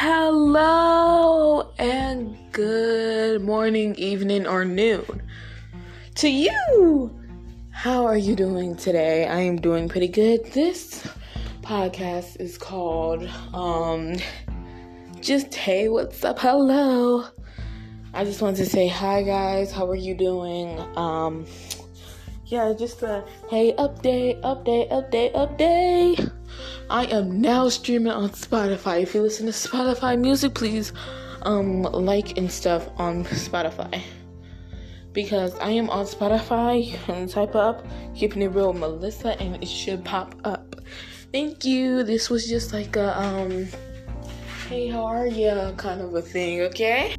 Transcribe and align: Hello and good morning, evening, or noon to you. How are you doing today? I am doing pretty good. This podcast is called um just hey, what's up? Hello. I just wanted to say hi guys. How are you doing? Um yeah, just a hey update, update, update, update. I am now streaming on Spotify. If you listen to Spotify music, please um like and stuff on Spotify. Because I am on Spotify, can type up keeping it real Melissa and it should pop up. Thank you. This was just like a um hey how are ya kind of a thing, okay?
Hello 0.00 1.72
and 1.76 2.38
good 2.52 3.42
morning, 3.42 3.96
evening, 3.96 4.46
or 4.46 4.64
noon 4.64 5.22
to 6.14 6.28
you. 6.28 7.10
How 7.70 8.06
are 8.06 8.16
you 8.16 8.36
doing 8.36 8.76
today? 8.76 9.26
I 9.26 9.40
am 9.40 9.56
doing 9.60 9.88
pretty 9.88 10.06
good. 10.06 10.52
This 10.52 11.04
podcast 11.62 12.40
is 12.40 12.56
called 12.56 13.28
um 13.52 14.14
just 15.20 15.52
hey, 15.52 15.88
what's 15.88 16.24
up? 16.24 16.38
Hello. 16.38 17.26
I 18.14 18.24
just 18.24 18.40
wanted 18.40 18.58
to 18.58 18.66
say 18.66 18.86
hi 18.86 19.24
guys. 19.24 19.72
How 19.72 19.88
are 19.88 19.96
you 19.96 20.14
doing? 20.14 20.78
Um 20.96 21.44
yeah, 22.48 22.72
just 22.72 23.02
a 23.02 23.24
hey 23.50 23.74
update, 23.74 24.40
update, 24.40 24.90
update, 24.90 25.34
update. 25.34 26.32
I 26.88 27.04
am 27.04 27.42
now 27.42 27.68
streaming 27.68 28.12
on 28.12 28.30
Spotify. 28.30 29.02
If 29.02 29.14
you 29.14 29.20
listen 29.20 29.46
to 29.46 29.52
Spotify 29.52 30.18
music, 30.18 30.54
please 30.54 30.92
um 31.42 31.82
like 31.82 32.38
and 32.38 32.50
stuff 32.50 32.88
on 32.96 33.24
Spotify. 33.24 34.02
Because 35.12 35.58
I 35.58 35.70
am 35.70 35.90
on 35.90 36.06
Spotify, 36.06 36.94
can 37.04 37.28
type 37.28 37.54
up 37.54 37.86
keeping 38.16 38.40
it 38.40 38.48
real 38.48 38.72
Melissa 38.72 39.40
and 39.42 39.62
it 39.62 39.68
should 39.68 40.02
pop 40.04 40.34
up. 40.44 40.76
Thank 41.32 41.66
you. 41.66 42.02
This 42.02 42.30
was 42.30 42.48
just 42.48 42.72
like 42.72 42.96
a 42.96 43.20
um 43.20 43.66
hey 44.68 44.88
how 44.88 45.04
are 45.04 45.26
ya 45.26 45.72
kind 45.72 46.00
of 46.00 46.14
a 46.14 46.22
thing, 46.22 46.62
okay? 46.62 47.14